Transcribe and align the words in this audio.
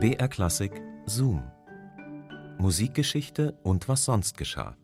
BR 0.00 0.28
Klassik 0.28 0.80
Zoom. 1.06 1.42
Musikgeschichte 2.58 3.58
und 3.64 3.88
was 3.88 4.04
sonst 4.04 4.38
geschah. 4.38 4.76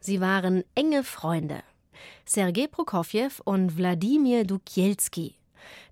Sie 0.00 0.22
waren 0.22 0.64
enge 0.74 1.04
Freunde. 1.04 1.62
Sergei 2.24 2.68
Prokofjew 2.68 3.32
und 3.44 3.76
Wladimir 3.76 4.44
Dukielski. 4.44 5.34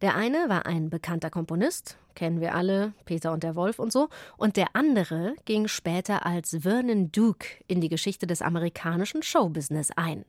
Der 0.01 0.17
eine 0.17 0.49
war 0.49 0.65
ein 0.65 0.89
bekannter 0.89 1.29
Komponist, 1.29 1.99
kennen 2.15 2.41
wir 2.41 2.55
alle, 2.55 2.95
Peter 3.05 3.33
und 3.33 3.43
der 3.43 3.55
Wolf 3.55 3.79
und 3.79 3.93
so, 3.93 4.09
und 4.39 4.57
der 4.57 4.69
andere 4.73 5.35
ging 5.45 5.69
später 5.69 6.25
als 6.25 6.57
Vernon 6.61 7.13
Duke 7.13 7.47
in 7.69 7.83
die 7.83 7.91
Geschichte 7.91 8.27
des 8.27 8.41
amerikanischen 8.41 9.23
Showbusiness 9.23 9.91
ein. 9.95 10.25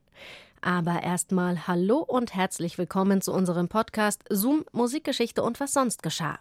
Aber 0.65 1.03
erstmal 1.03 1.67
Hallo 1.67 1.97
und 1.97 2.35
herzlich 2.35 2.77
willkommen 2.77 3.19
zu 3.19 3.33
unserem 3.33 3.67
Podcast 3.67 4.23
Zoom 4.29 4.63
Musikgeschichte 4.71 5.43
und 5.43 5.59
was 5.59 5.73
sonst 5.73 6.03
geschah. 6.03 6.39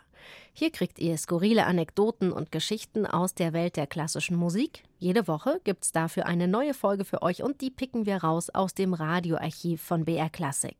Hier 0.52 0.70
kriegt 0.70 1.00
ihr 1.00 1.18
skurrile 1.18 1.66
Anekdoten 1.66 2.30
und 2.30 2.52
Geschichten 2.52 3.04
aus 3.04 3.34
der 3.34 3.52
Welt 3.52 3.76
der 3.76 3.88
klassischen 3.88 4.36
Musik. 4.36 4.84
Jede 5.00 5.26
Woche 5.26 5.60
gibt's 5.64 5.90
dafür 5.90 6.26
eine 6.26 6.46
neue 6.46 6.72
Folge 6.72 7.04
für 7.04 7.20
euch 7.20 7.42
und 7.42 7.62
die 7.62 7.70
picken 7.70 8.06
wir 8.06 8.18
raus 8.18 8.48
aus 8.48 8.74
dem 8.74 8.94
Radioarchiv 8.94 9.82
von 9.82 10.04
BR 10.04 10.30
Classic. 10.30 10.76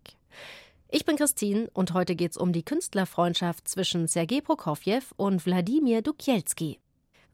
Ich 0.89 1.05
bin 1.05 1.17
Christine 1.17 1.69
und 1.75 1.95
heute 1.95 2.15
geht's 2.15 2.37
um 2.37 2.53
die 2.53 2.65
Künstlerfreundschaft 2.65 3.67
zwischen 3.67 4.07
Sergei 4.07 4.41
Prokofjew 4.41 5.03
und 5.17 5.45
Wladimir 5.45 6.03
Dukielski. 6.03 6.79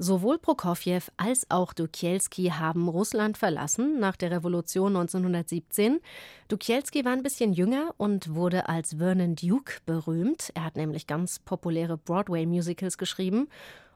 Sowohl 0.00 0.38
Prokofjew 0.38 1.02
als 1.16 1.50
auch 1.50 1.72
Dukielski 1.72 2.52
haben 2.54 2.86
Russland 2.86 3.36
verlassen 3.36 3.98
nach 3.98 4.14
der 4.14 4.30
Revolution 4.30 4.96
1917. 4.96 5.98
Dukielski 6.46 7.04
war 7.04 7.12
ein 7.12 7.24
bisschen 7.24 7.52
jünger 7.52 7.92
und 7.96 8.32
wurde 8.36 8.68
als 8.68 8.94
Vernon 8.98 9.34
Duke 9.34 9.80
berühmt. 9.86 10.52
Er 10.54 10.64
hat 10.64 10.76
nämlich 10.76 11.08
ganz 11.08 11.40
populäre 11.40 11.96
Broadway-Musicals 11.96 12.96
geschrieben. 12.96 13.48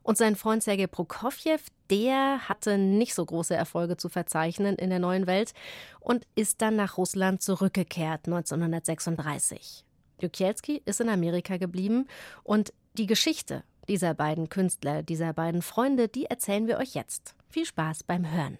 Und 0.02 0.18
sein 0.18 0.34
Freund 0.34 0.64
Sergei 0.64 0.88
Prokofjew, 0.88 1.60
der 1.88 2.48
hatte 2.48 2.78
nicht 2.78 3.14
so 3.14 3.24
große 3.24 3.54
Erfolge 3.54 3.96
zu 3.96 4.08
verzeichnen 4.08 4.74
in 4.74 4.90
der 4.90 4.98
neuen 4.98 5.28
Welt 5.28 5.52
und 6.00 6.26
ist 6.34 6.62
dann 6.62 6.74
nach 6.74 6.96
Russland 6.96 7.42
zurückgekehrt 7.42 8.26
1936. 8.26 9.84
Dukielski 10.20 10.82
ist 10.84 11.00
in 11.00 11.08
Amerika 11.08 11.58
geblieben 11.58 12.08
und 12.42 12.72
die 12.94 13.06
Geschichte 13.06 13.62
dieser 13.88 14.14
beiden 14.14 14.48
Künstler, 14.48 15.02
dieser 15.02 15.32
beiden 15.32 15.62
Freunde, 15.62 16.08
die 16.08 16.26
erzählen 16.26 16.66
wir 16.66 16.78
euch 16.78 16.94
jetzt. 16.94 17.34
Viel 17.48 17.66
Spaß 17.66 18.04
beim 18.04 18.30
Hören. 18.30 18.58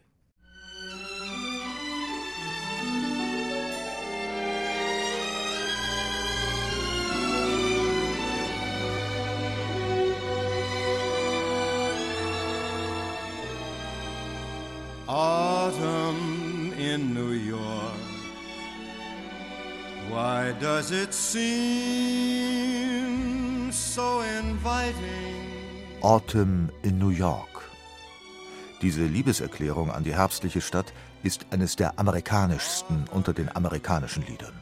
Autumn 15.06 16.72
in 16.78 17.12
New 17.12 17.32
York. 17.32 17.92
Why 20.08 20.54
does 20.58 20.90
it 20.90 21.12
seem 21.12 22.81
so? 23.94 24.22
Autumn 26.00 26.70
in 26.82 26.98
New 26.98 27.10
York. 27.10 27.70
Diese 28.80 29.04
Liebeserklärung 29.04 29.92
an 29.92 30.02
die 30.02 30.14
herbstliche 30.14 30.60
Stadt 30.60 30.92
ist 31.22 31.46
eines 31.50 31.76
der 31.76 31.98
amerikanischsten 31.98 33.04
unter 33.12 33.32
den 33.32 33.54
amerikanischen 33.54 34.26
Liedern. 34.26 34.54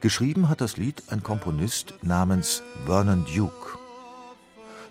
Geschrieben 0.00 0.48
hat 0.48 0.60
das 0.60 0.76
Lied 0.76 1.02
ein 1.08 1.22
Komponist 1.22 1.94
namens 2.02 2.62
Vernon 2.86 3.26
Duke. 3.34 3.78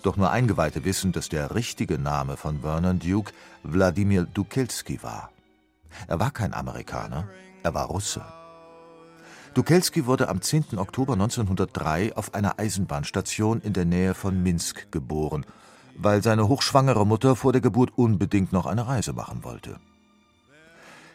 Doch 0.03 0.17
nur 0.17 0.31
Eingeweihte 0.31 0.83
wissen, 0.83 1.11
dass 1.11 1.29
der 1.29 1.55
richtige 1.55 1.97
Name 1.97 2.35
von 2.35 2.61
Vernon 2.61 2.99
Duke 2.99 3.31
Wladimir 3.63 4.23
Dukelski 4.25 5.01
war. 5.01 5.31
Er 6.07 6.19
war 6.19 6.31
kein 6.31 6.53
Amerikaner, 6.53 7.27
er 7.63 7.73
war 7.73 7.85
Russe. 7.85 8.23
Dukelski 9.59 10.05
wurde 10.05 10.29
am 10.29 10.41
10. 10.41 10.77
Oktober 10.77 11.11
1903 11.11 12.15
auf 12.15 12.33
einer 12.33 12.59
Eisenbahnstation 12.59 13.59
in 13.59 13.73
der 13.73 13.83
Nähe 13.83 14.13
von 14.13 14.41
Minsk 14.41 14.89
geboren, 14.89 15.45
weil 15.97 16.23
seine 16.23 16.47
hochschwangere 16.47 17.05
Mutter 17.05 17.35
vor 17.35 17.51
der 17.51 17.59
Geburt 17.59 17.91
unbedingt 17.97 18.53
noch 18.53 18.65
eine 18.65 18.87
Reise 18.87 19.11
machen 19.11 19.43
wollte. 19.43 19.75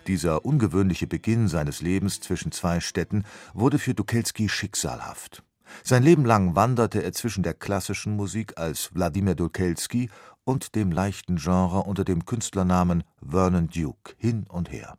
Dieser 0.06 0.44
ungewöhnliche 0.44 1.06
Beginn 1.06 1.49
seines 1.49 1.81
Lebens 1.81 2.21
zwischen 2.21 2.53
zwei 2.53 2.81
Städten 2.81 3.25
wurde 3.54 3.78
für 3.78 3.94
Dukelski 3.94 4.50
schicksalhaft. 4.50 5.43
Sein 5.83 6.03
Leben 6.03 6.27
lang 6.27 6.54
wanderte 6.54 7.03
er 7.03 7.15
zwischen 7.15 7.44
der 7.44 7.54
klassischen 7.54 8.15
Musik 8.15 8.59
als 8.59 8.94
Wladimir 8.94 9.37
Dukelski 9.37 10.10
und 10.44 10.75
dem 10.75 10.93
leichten 10.93 11.37
Genre 11.37 11.84
unter 11.84 12.04
dem 12.04 12.27
Künstlernamen 12.27 13.04
Vernon 13.27 13.69
Duke 13.69 14.12
hin 14.19 14.44
und 14.50 14.71
her. 14.71 14.99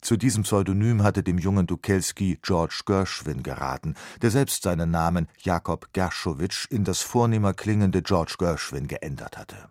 Zu 0.00 0.16
diesem 0.16 0.44
Pseudonym 0.44 1.02
hatte 1.02 1.22
dem 1.22 1.38
jungen 1.38 1.66
Dukelski 1.66 2.38
George 2.42 2.82
Gershwin 2.86 3.42
geraten, 3.42 3.94
der 4.22 4.30
selbst 4.30 4.62
seinen 4.62 4.90
Namen 4.90 5.28
Jakob 5.38 5.92
Gershowitsch 5.92 6.66
in 6.70 6.84
das 6.84 7.02
vornehmer 7.02 7.52
klingende 7.52 8.02
George 8.02 8.36
Gershwin 8.38 8.88
geändert 8.88 9.36
hatte. 9.36 9.68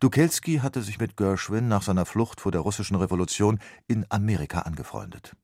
Dukelski 0.00 0.58
hatte 0.58 0.82
sich 0.82 0.98
mit 0.98 1.16
Gershwin 1.16 1.68
nach 1.68 1.82
seiner 1.82 2.04
Flucht 2.04 2.40
vor 2.40 2.52
der 2.52 2.60
russischen 2.60 2.96
Revolution 2.96 3.58
in 3.86 4.04
Amerika 4.10 4.60
angefreundet. 4.60 5.34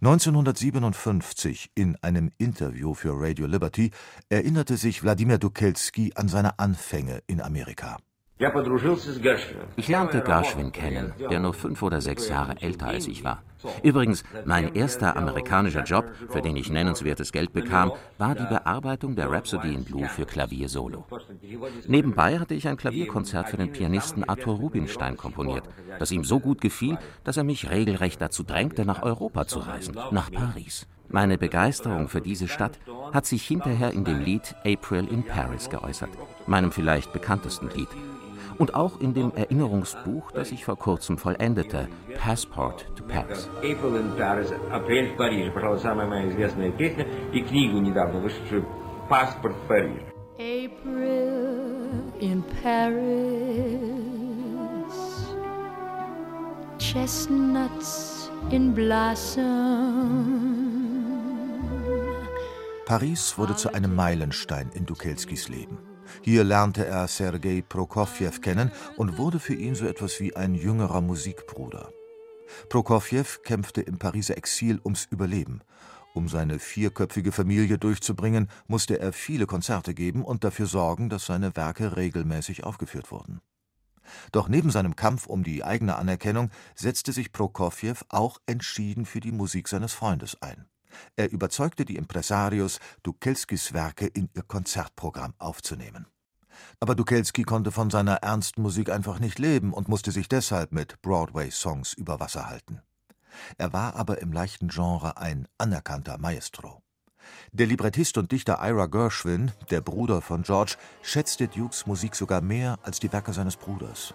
1957 0.00 1.72
in 1.74 1.96
einem 2.02 2.30
Interview 2.38 2.94
für 2.94 3.12
Radio 3.14 3.46
Liberty 3.46 3.90
erinnerte 4.28 4.76
sich 4.76 5.02
Wladimir 5.02 5.38
Dukelski 5.38 6.12
an 6.14 6.28
seine 6.28 6.58
Anfänge 6.60 7.22
in 7.26 7.40
Amerika. 7.40 7.98
Ich 9.76 9.88
lernte 9.88 10.20
Gershwin 10.20 10.70
kennen, 10.70 11.12
der 11.28 11.40
nur 11.40 11.54
fünf 11.54 11.82
oder 11.82 12.00
sechs 12.00 12.28
Jahre 12.28 12.54
älter 12.60 12.86
als 12.86 13.08
ich 13.08 13.24
war. 13.24 13.42
Übrigens, 13.82 14.22
mein 14.44 14.76
erster 14.76 15.16
amerikanischer 15.16 15.82
Job, 15.82 16.04
für 16.28 16.40
den 16.40 16.54
ich 16.54 16.70
nennenswertes 16.70 17.32
Geld 17.32 17.52
bekam, 17.52 17.90
war 18.16 18.36
die 18.36 18.46
Bearbeitung 18.46 19.16
der 19.16 19.32
Rhapsody 19.32 19.74
in 19.74 19.84
Blue 19.84 20.06
für 20.06 20.24
Klavier 20.24 20.68
Solo. 20.68 21.04
Nebenbei 21.88 22.38
hatte 22.38 22.54
ich 22.54 22.68
ein 22.68 22.76
Klavierkonzert 22.76 23.48
für 23.48 23.56
den 23.56 23.72
Pianisten 23.72 24.22
Arthur 24.28 24.54
Rubinstein 24.54 25.16
komponiert, 25.16 25.64
das 25.98 26.12
ihm 26.12 26.22
so 26.22 26.38
gut 26.38 26.60
gefiel, 26.60 26.96
dass 27.24 27.36
er 27.36 27.44
mich 27.44 27.68
regelrecht 27.70 28.20
dazu 28.20 28.44
drängte, 28.44 28.84
nach 28.84 29.02
Europa 29.02 29.48
zu 29.48 29.58
reisen, 29.58 29.96
nach 30.12 30.30
Paris. 30.30 30.86
Meine 31.08 31.38
Begeisterung 31.38 32.08
für 32.08 32.20
diese 32.20 32.46
Stadt 32.46 32.78
hat 33.12 33.26
sich 33.26 33.44
hinterher 33.44 33.92
in 33.92 34.04
dem 34.04 34.20
Lied 34.20 34.54
April 34.64 35.08
in 35.10 35.24
Paris 35.24 35.70
geäußert, 35.70 36.10
meinem 36.46 36.70
vielleicht 36.70 37.12
bekanntesten 37.12 37.70
Lied 37.74 37.88
und 38.58 38.74
auch 38.74 39.00
in 39.00 39.14
dem 39.14 39.32
Erinnerungsbuch, 39.34 40.30
das 40.32 40.52
ich 40.52 40.64
vor 40.64 40.76
kurzem 40.76 41.18
vollendete, 41.18 41.88
Passport 42.16 42.86
to 42.96 43.04
Paris. 43.04 43.48
April 50.38 52.02
in 52.20 52.44
Paris, 52.62 52.94
chestnuts 56.78 58.30
in 58.50 58.72
blossom. 58.72 60.68
Paris 62.86 63.36
wurde 63.36 63.56
zu 63.56 63.74
einem 63.74 63.94
Meilenstein 63.94 64.70
in 64.74 64.86
Dukelskis 64.86 65.48
Leben. 65.48 65.87
Hier 66.22 66.44
lernte 66.44 66.86
er 66.86 67.08
Sergei 67.08 67.62
Prokofjew 67.66 68.40
kennen 68.40 68.72
und 68.96 69.18
wurde 69.18 69.38
für 69.38 69.54
ihn 69.54 69.74
so 69.74 69.86
etwas 69.86 70.20
wie 70.20 70.34
ein 70.36 70.54
jüngerer 70.54 71.00
Musikbruder. 71.00 71.90
Prokofjew 72.68 73.24
kämpfte 73.44 73.80
im 73.80 73.98
Pariser 73.98 74.36
Exil 74.36 74.80
ums 74.84 75.06
Überleben. 75.10 75.62
Um 76.14 76.28
seine 76.28 76.58
vierköpfige 76.58 77.32
Familie 77.32 77.78
durchzubringen, 77.78 78.48
musste 78.66 78.98
er 78.98 79.12
viele 79.12 79.46
Konzerte 79.46 79.94
geben 79.94 80.24
und 80.24 80.42
dafür 80.44 80.66
sorgen, 80.66 81.08
dass 81.08 81.26
seine 81.26 81.54
Werke 81.54 81.96
regelmäßig 81.96 82.64
aufgeführt 82.64 83.10
wurden. 83.10 83.40
Doch 84.32 84.48
neben 84.48 84.70
seinem 84.70 84.96
Kampf 84.96 85.26
um 85.26 85.44
die 85.44 85.62
eigene 85.62 85.96
Anerkennung 85.96 86.50
setzte 86.74 87.12
sich 87.12 87.32
Prokofjew 87.32 87.96
auch 88.08 88.38
entschieden 88.46 89.04
für 89.04 89.20
die 89.20 89.32
Musik 89.32 89.68
seines 89.68 89.92
Freundes 89.92 90.40
ein. 90.42 90.66
Er 91.16 91.30
überzeugte 91.30 91.84
die 91.84 91.96
Impresarios, 91.96 92.80
Dukelskis 93.02 93.72
Werke 93.72 94.06
in 94.06 94.28
ihr 94.34 94.42
Konzertprogramm 94.42 95.34
aufzunehmen. 95.38 96.06
Aber 96.80 96.94
Dukelski 96.94 97.42
konnte 97.42 97.70
von 97.70 97.90
seiner 97.90 98.16
ernsten 98.16 98.62
Musik 98.62 98.90
einfach 98.90 99.18
nicht 99.20 99.38
leben 99.38 99.72
und 99.72 99.88
musste 99.88 100.10
sich 100.10 100.28
deshalb 100.28 100.72
mit 100.72 101.00
Broadway-Songs 101.02 101.92
über 101.92 102.20
Wasser 102.20 102.48
halten. 102.48 102.80
Er 103.56 103.72
war 103.72 103.96
aber 103.96 104.20
im 104.20 104.32
leichten 104.32 104.68
Genre 104.68 105.16
ein 105.16 105.46
anerkannter 105.58 106.18
Maestro. 106.18 106.82
Der 107.52 107.66
Librettist 107.66 108.16
und 108.18 108.32
Dichter 108.32 108.58
Ira 108.62 108.86
Gershwin, 108.86 109.52
der 109.70 109.80
Bruder 109.80 110.22
von 110.22 110.42
George, 110.42 110.76
schätzte 111.02 111.48
Dukes 111.48 111.86
Musik 111.86 112.14
sogar 112.14 112.40
mehr 112.40 112.78
als 112.82 113.00
die 113.00 113.12
Werke 113.12 113.32
seines 113.32 113.56
Bruders. 113.56 114.14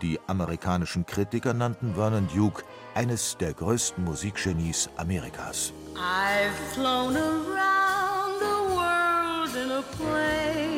Die 0.00 0.20
amerikanischen 0.28 1.06
Kritiker 1.06 1.54
nannten 1.54 1.94
Vernon 1.94 2.28
Duke 2.32 2.62
eines 2.94 3.36
der 3.36 3.52
größten 3.52 4.04
Musikgenies 4.04 4.88
Amerikas. 4.96 5.72
I've 5.96 6.52
flown 6.72 7.16
around 7.16 8.38
the 8.38 8.76
world 8.76 9.56
in 9.56 9.72
a 9.72 9.82
plane. 9.96 10.68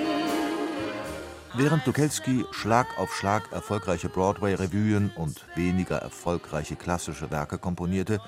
Während 1.55 1.87
Dukelski 1.87 2.47
Schlag 2.53 2.87
auf 2.99 3.15
Schlag 3.15 3.53
erfolgreiche 3.53 4.09
Broadway-Revuen 4.09 5.11
und 5.17 5.45
weniger 5.57 5.99
erfolgreiche 5.99 6.77
klassische 6.77 7.31
Werke 7.31 7.59
komponierte, 7.59 8.21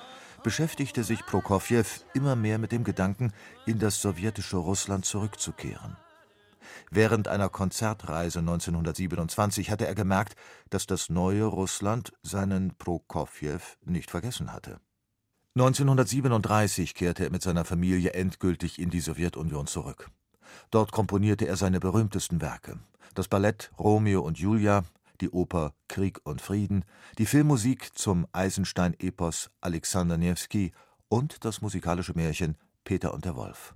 beschäftigte 0.43 1.03
sich 1.03 1.25
Prokofjew 1.25 1.85
immer 2.13 2.35
mehr 2.35 2.59
mit 2.59 2.71
dem 2.71 2.83
Gedanken, 2.83 3.33
in 3.65 3.79
das 3.79 4.01
sowjetische 4.01 4.57
Russland 4.57 5.05
zurückzukehren. 5.05 5.95
Während 6.91 7.27
einer 7.27 7.49
Konzertreise 7.49 8.39
1927 8.39 9.69
hatte 9.69 9.87
er 9.87 9.95
gemerkt, 9.95 10.35
dass 10.69 10.85
das 10.85 11.09
neue 11.09 11.45
Russland 11.45 12.13
seinen 12.21 12.75
Prokofjew 12.77 13.59
nicht 13.85 14.11
vergessen 14.11 14.51
hatte. 14.51 14.79
1937 15.55 16.95
kehrte 16.95 17.25
er 17.25 17.31
mit 17.31 17.43
seiner 17.43 17.63
Familie 17.63 18.13
endgültig 18.13 18.79
in 18.79 18.89
die 18.89 19.01
Sowjetunion 19.01 19.67
zurück. 19.67 20.09
Dort 20.71 20.91
komponierte 20.91 21.47
er 21.47 21.57
seine 21.57 21.79
berühmtesten 21.79 22.41
Werke: 22.41 22.79
das 23.13 23.27
Ballett 23.27 23.71
Romeo 23.77 24.21
und 24.21 24.39
Julia, 24.39 24.83
die 25.21 25.29
Oper 25.29 25.73
Krieg 25.87 26.19
und 26.23 26.41
Frieden, 26.41 26.85
die 27.17 27.25
Filmmusik 27.25 27.95
zum 27.97 28.27
Eisenstein-Epos 28.31 29.51
Alexander 29.61 30.17
Newski 30.17 30.71
und 31.07 31.45
das 31.45 31.61
musikalische 31.61 32.13
Märchen 32.13 32.57
Peter 32.83 33.13
und 33.13 33.25
der 33.25 33.35
Wolf. 33.35 33.75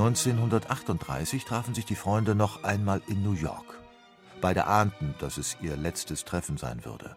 (1938) 0.00 1.44
trafen 1.44 1.74
sich 1.74 1.84
die 1.84 1.94
Freunde 1.94 2.34
noch 2.34 2.64
einmal 2.64 3.02
in 3.06 3.22
New 3.22 3.34
York. 3.34 3.78
Beide 4.40 4.66
ahnten, 4.66 5.14
dass 5.18 5.36
es 5.36 5.58
ihr 5.60 5.76
letztes 5.76 6.24
Treffen 6.24 6.56
sein 6.56 6.86
würde. 6.86 7.16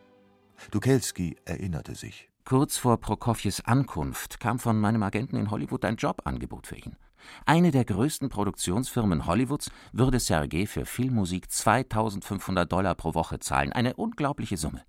Dukelski 0.71 1.37
erinnerte 1.45 1.95
sich 1.95 2.29
Kurz 2.43 2.75
vor 2.75 2.97
Prokofjews 2.97 3.61
Ankunft 3.61 4.41
kam 4.41 4.59
von 4.59 4.77
meinem 4.81 5.01
Agenten 5.01 5.37
in 5.37 5.49
Hollywood 5.49 5.85
ein 5.85 5.95
Jobangebot 5.95 6.67
für 6.67 6.75
ihn. 6.75 6.97
Eine 7.45 7.71
der 7.71 7.85
größten 7.85 8.27
Produktionsfirmen 8.27 9.27
Hollywoods 9.27 9.71
würde 9.93 10.19
Sergei 10.19 10.65
für 10.65 10.85
Filmmusik 10.85 11.49
2500 11.49 12.69
Dollar 12.69 12.95
pro 12.95 13.13
Woche 13.13 13.39
zahlen, 13.39 13.71
eine 13.71 13.93
unglaubliche 13.93 14.57
Summe. 14.57 14.83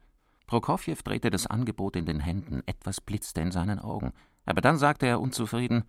Prokofjew 0.48 0.96
drehte 1.04 1.30
das 1.30 1.46
Angebot 1.46 1.94
in 1.94 2.06
den 2.06 2.18
Händen, 2.18 2.64
etwas 2.66 3.00
blitzte 3.00 3.40
in 3.40 3.52
seinen 3.52 3.78
Augen. 3.78 4.12
Aber 4.46 4.60
dann 4.60 4.78
sagte 4.78 5.06
er 5.06 5.20
unzufrieden: 5.20 5.84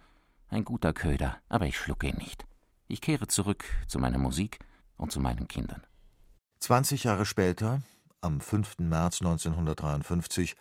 Ein 0.49 0.63
guter 0.63 0.93
Köder, 0.93 1.37
aber 1.49 1.65
ich 1.65 1.77
schlucke 1.77 2.07
ihn 2.07 2.17
nicht. 2.17 2.45
Ich 2.87 3.01
kehre 3.01 3.27
zurück 3.27 3.65
zu 3.87 3.99
meiner 3.99 4.17
Musik 4.17 4.59
und 4.97 5.11
zu 5.11 5.19
meinen 5.19 5.47
Kindern. 5.47 5.81
20 6.59 7.03
Jahre 7.03 7.25
später, 7.25 7.81
am 8.21 8.39
5. 8.39 8.79
März 8.79 9.21
1953, 9.21 10.55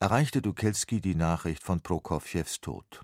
erreichte 0.00 0.42
Dukelski 0.42 1.00
die 1.00 1.14
Nachricht 1.14 1.62
von 1.62 1.80
Prokofjews 1.80 2.60
Tod. 2.60 3.02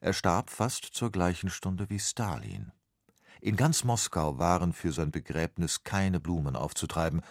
Er 0.00 0.12
starb 0.12 0.50
fast 0.50 0.84
zur 0.84 1.10
gleichen 1.12 1.50
Stunde 1.50 1.88
wie 1.90 1.98
Stalin. 1.98 2.72
In 3.40 3.56
ganz 3.56 3.84
Moskau 3.84 4.38
waren 4.38 4.72
für 4.72 4.92
sein 4.92 5.10
Begräbnis 5.10 5.84
keine 5.84 6.20
Blumen 6.20 6.56
aufzutreiben, 6.56 7.22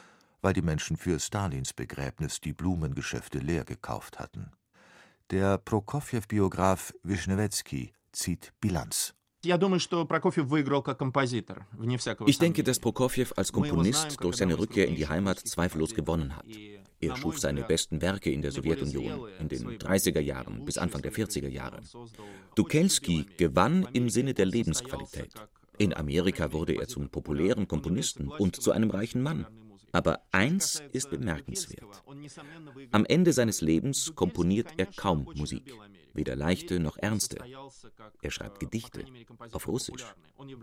weil 0.41 0.53
die 0.53 0.62
Menschen 0.62 0.97
für 0.97 1.19
Stalins 1.19 1.73
Begräbnis 1.73 2.41
die 2.41 2.53
Blumengeschäfte 2.53 3.39
leer 3.39 3.63
gekauft 3.63 4.19
hatten. 4.19 4.51
Der 5.29 5.57
Prokofjew-Biograf 5.57 6.94
Wischnewetski 7.03 7.94
zieht 8.12 8.54
Bilanz. 8.62 9.13
Ich 12.25 12.38
denke, 12.38 12.63
dass 12.63 12.80
Prokofjew 12.80 13.25
als 13.36 13.52
Komponist 13.52 14.24
durch 14.24 14.36
seine 14.38 14.60
Rückkehr 14.60 14.88
in 14.88 14.96
die 14.96 15.08
Heimat 15.08 15.40
zweifellos 15.40 15.96
gewonnen 15.96 16.36
hat. 16.36 16.46
Er 17.00 17.16
schuf 17.16 17.40
seine 17.40 17.63
besten 17.63 18.02
Werke 18.04 18.31
in 18.31 18.44
der 18.44 18.52
Sowjetunion 18.52 19.28
in 19.40 19.50
den 19.50 19.80
30er 19.80 20.19
Jahren 20.19 20.63
bis 20.63 20.78
Anfang 20.78 21.02
der 21.02 21.12
40er 21.12 21.48
Jahre. 21.48 21.80
Dukelski 22.54 23.25
gewann 23.38 23.88
im 23.94 24.10
Sinne 24.12 24.36
der 24.36 24.46
Lebensqualität. 24.46 25.34
In 25.80 25.96
Amerika 25.96 26.54
wurde 26.54 26.75
er 26.75 26.88
zum 26.88 27.10
populären 27.10 27.68
Komponisten 27.68 28.28
und 28.28 28.56
zu 28.56 28.72
einem 28.72 28.92
reichen 28.92 29.24
Mann. 29.24 29.48
Aber 29.92 30.22
eins 30.32 30.82
ist 30.92 31.10
bemerkenswert. 31.10 32.04
Am 32.92 33.06
Ende 33.06 33.34
seines 33.34 33.62
Lebens 33.62 34.14
komponiert 34.16 34.70
er 34.78 34.86
kaum 34.86 35.28
Musik 35.36 35.74
weder 36.14 36.36
leichte 36.36 36.80
noch 36.80 36.98
ernste. 36.98 37.38
Er 38.22 38.32
schreibt 38.32 38.60
Gedichte 38.60 39.06
auf 39.52 39.68
Russisch. 39.68 40.06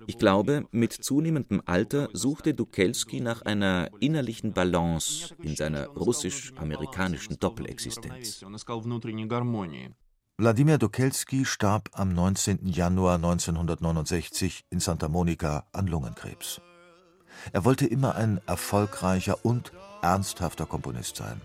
Ich 0.07 0.19
glaube, 0.19 0.67
mit 0.71 0.93
zunehmendem 0.93 1.63
Alter 1.65 2.09
suchte 2.13 2.55
Dukelski 2.55 3.21
nach 3.21 3.43
einer 3.43 3.91
innerlichen 4.01 4.53
Balance 4.53 5.35
in 5.43 5.57
seiner 5.57 5.87
russisch-amerikanischen 5.89 7.39
Doppelexistenz. 7.39 8.45
Wladimir 10.41 10.79
Dukelski 10.79 11.45
starb 11.45 11.91
am 11.93 12.11
19. 12.11 12.67
Januar 12.67 13.17
1969 13.17 14.67
in 14.71 14.79
Santa 14.79 15.09
Monica 15.09 15.67
an 15.73 15.89
Lungenkrebs. 15.89 16.61
Er 17.52 17.64
wollte 17.64 17.87
immer 17.87 18.14
ein 18.14 18.40
erfolgreicher 18.46 19.44
und 19.44 19.73
ernsthafter 20.02 20.67
Komponist 20.67 21.17
sein. 21.17 21.40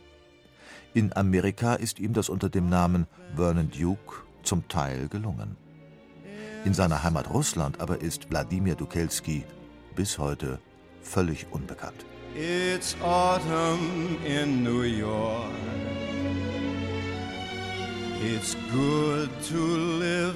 In 0.94 1.16
Amerika 1.16 1.74
ist 1.74 2.00
ihm 2.00 2.14
das 2.14 2.30
unter 2.30 2.50
dem 2.50 2.70
Namen 2.70 3.08
Vernon 3.36 3.72
Duke 3.72 4.18
zum 4.44 4.68
Teil 4.68 5.08
gelungen. 5.08 5.58
In 6.66 6.74
seiner 6.74 7.04
Heimat 7.04 7.30
Russland 7.34 7.82
aber 7.82 8.02
ist 8.02 8.30
Wladimir 8.30 8.76
Dukelski 8.76 9.44
bis 9.96 10.18
heute 10.18 10.60
völlig 11.02 11.48
unbekannt. 11.52 12.06
It's 12.36 12.96
autumn 13.02 14.18
in 14.26 14.64
New 14.64 14.82
York. 14.82 15.52
It's 18.24 18.56
good 18.72 19.30
to 19.50 19.78
live 20.00 20.36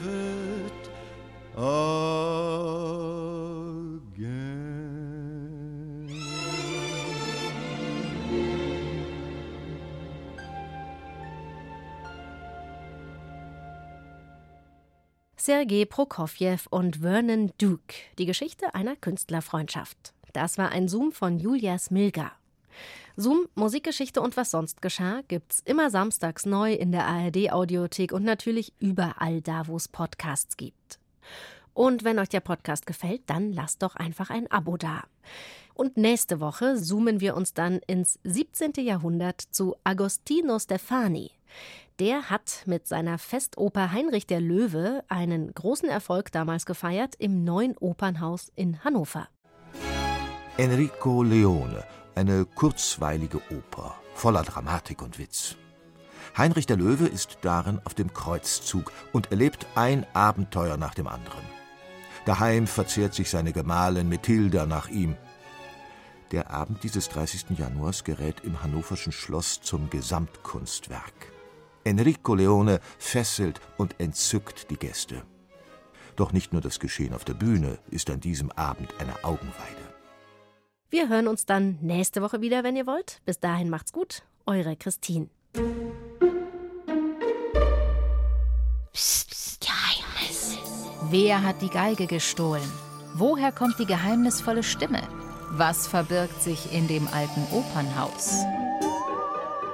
Sergei 15.48 15.86
Prokofjew 15.86 16.58
und 16.72 16.98
Vernon 16.98 17.54
Duke. 17.58 17.96
Die 18.18 18.26
Geschichte 18.26 18.76
einer 18.76 18.98
Künstlerfreundschaft. 18.98 20.14
Das 20.34 20.58
war 20.58 20.74
ein 20.74 20.90
Zoom 20.90 21.14
von 21.14 21.40
Julia 21.40 21.78
Smilga. 21.78 22.34
Zoom, 23.16 23.48
Musikgeschichte 23.56 24.20
und 24.20 24.36
was 24.36 24.52
sonst 24.52 24.82
geschah, 24.82 25.22
gibt's 25.30 25.62
immer 25.64 25.90
samstags 25.90 26.46
neu 26.46 26.74
in 26.74 26.92
der 26.92 27.06
ARD-Audiothek 27.06 28.12
und 28.12 28.26
natürlich 28.26 28.74
überall 28.80 29.40
da, 29.40 29.68
wo 29.68 29.78
es 29.78 29.88
Podcasts 29.88 30.58
gibt. 30.58 31.00
Und 31.74 32.04
wenn 32.04 32.20
euch 32.20 32.28
der 32.28 32.42
Podcast 32.42 32.86
gefällt, 32.86 33.22
dann 33.28 33.54
lasst 33.54 33.84
doch 33.84 33.96
einfach 33.96 34.30
ein 34.30 34.52
Abo 34.52 34.76
da. 34.76 35.06
Und 35.74 35.96
nächste 35.96 36.42
Woche 36.42 36.76
zoomen 36.76 37.22
wir 37.22 37.38
uns 37.38 37.54
dann 37.54 37.80
ins 37.88 38.20
17. 38.26 38.74
Jahrhundert 38.80 39.40
zu 39.40 39.78
Agostino 39.86 40.60
Stefani. 40.60 41.32
Der 42.00 42.30
hat 42.30 42.64
mit 42.66 42.88
seiner 42.88 43.18
Festoper 43.18 43.92
Heinrich 43.92 44.28
der 44.28 44.40
Löwe 44.40 45.04
einen 45.08 45.52
großen 45.52 45.90
Erfolg 45.90 46.32
damals 46.32 46.68
gefeiert 46.68 47.16
im 47.18 47.44
neuen 47.44 47.76
Opernhaus 47.78 48.52
in 48.56 48.84
Hannover. 48.84 49.28
Enrico 50.58 51.24
Leone, 51.24 51.84
eine 52.14 52.46
kurzweilige 52.46 53.42
Oper, 53.52 53.96
voller 54.14 54.44
Dramatik 54.44 55.02
und 55.02 55.18
Witz. 55.18 55.56
Heinrich 56.38 56.68
der 56.68 56.78
Löwe 56.78 57.08
ist 57.08 57.40
darin 57.42 57.82
auf 57.84 57.96
dem 57.96 58.14
Kreuzzug 58.14 58.92
und 59.12 59.32
erlebt 59.32 59.66
ein 59.74 60.06
Abenteuer 60.14 60.78
nach 60.78 60.94
dem 60.94 61.08
anderen. 61.08 61.44
Daheim 62.26 62.68
verzehrt 62.68 63.16
sich 63.16 63.30
seine 63.30 63.54
Gemahlin 63.54 64.10
Methilda 64.10 64.66
nach 64.68 64.90
ihm. 64.90 65.16
Der 66.32 66.52
Abend 66.52 66.84
dieses 66.84 67.10
30. 67.10 67.58
Januars 67.58 68.04
gerät 68.04 68.42
im 68.44 68.62
hannoverschen 68.62 69.14
Schloss 69.14 69.62
zum 69.62 69.90
Gesamtkunstwerk. 69.90 71.37
Enrico 71.88 72.36
Leone 72.36 72.82
fesselt 73.00 73.62
und 73.78 73.96
entzückt 74.00 74.70
die 74.70 74.76
Gäste. 74.76 75.24
Doch 76.18 76.34
nicht 76.34 76.52
nur 76.52 76.62
das 76.62 76.80
Geschehen 76.80 77.14
auf 77.14 77.24
der 77.24 77.34
Bühne 77.34 77.78
ist 77.90 78.10
an 78.10 78.20
diesem 78.20 78.52
Abend 78.52 78.94
eine 79.00 79.24
Augenweide. 79.24 79.88
Wir 80.90 81.08
hören 81.08 81.28
uns 81.28 81.46
dann 81.46 81.78
nächste 81.82 82.22
Woche 82.22 82.42
wieder, 82.42 82.64
wenn 82.64 82.76
ihr 82.76 82.88
wollt. 82.88 83.22
Bis 83.26 83.40
dahin 83.40 83.70
macht's 83.70 83.94
gut. 83.94 84.24
Eure 84.46 84.76
Christine. 84.76 85.30
Psst, 88.92 89.30
psst, 89.30 89.62
Geheimnis. 89.62 90.58
Wer 91.10 91.44
hat 91.44 91.62
die 91.62 91.70
Geige 91.70 92.08
gestohlen? 92.08 92.70
Woher 93.14 93.54
kommt 93.54 93.80
die 93.80 93.86
geheimnisvolle 93.86 94.64
Stimme? 94.64 95.02
Was 95.52 95.88
verbirgt 95.88 96.42
sich 96.44 96.74
in 96.74 96.88
dem 96.90 97.08
alten 97.08 97.48
Opernhaus? 97.52 98.44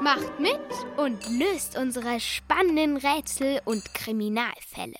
Macht 0.04 0.38
mit 0.38 0.60
und 0.98 1.30
löst 1.40 1.78
unsere 1.78 2.20
spannenden 2.20 2.98
Rätsel 2.98 3.62
und 3.64 3.94
Kriminalfälle. 3.94 5.00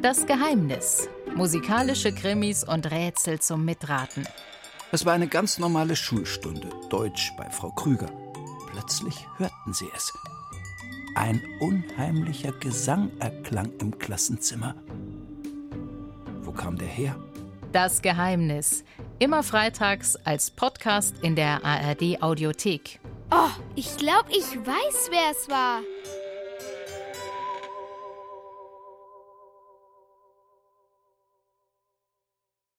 Das 0.00 0.24
Geheimnis. 0.24 1.10
Musikalische 1.34 2.10
Krimis 2.10 2.64
und 2.64 2.90
Rätsel 2.90 3.40
zum 3.40 3.66
Mitraten. 3.66 4.26
Es 4.92 5.04
war 5.04 5.12
eine 5.12 5.26
ganz 5.26 5.58
normale 5.58 5.94
Schulstunde, 5.94 6.70
Deutsch 6.88 7.34
bei 7.36 7.50
Frau 7.50 7.70
Krüger. 7.72 8.10
Plötzlich 8.70 9.26
hörten 9.36 9.74
sie 9.74 9.90
es. 9.94 10.10
Ein 11.16 11.42
unheimlicher 11.60 12.52
Gesang 12.52 13.10
erklang 13.18 13.72
im 13.78 13.98
Klassenzimmer. 13.98 14.74
Wo 16.40 16.50
kam 16.50 16.78
der 16.78 16.88
her? 16.88 17.14
Das 17.72 18.00
Geheimnis. 18.00 18.84
Immer 19.18 19.42
freitags 19.42 20.16
als 20.24 20.50
Podcast 20.50 21.14
in 21.20 21.36
der 21.36 21.62
ARD 21.62 22.22
Audiothek. 22.22 23.00
Oh, 23.36 23.50
ich 23.74 23.96
glaube, 23.96 24.30
ich 24.30 24.44
weiß, 24.44 25.08
wer 25.10 25.32
es 25.32 25.48
war. 25.48 25.80